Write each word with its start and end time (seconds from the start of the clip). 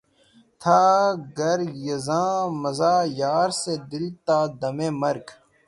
تھا 0.61 0.81
گریزاں 1.37 2.35
مژہٴ 2.61 3.01
یار 3.19 3.49
سے 3.61 3.73
دل 3.89 4.05
تا 4.25 4.37
دمِ 4.61 4.79
مرگ 5.01 5.27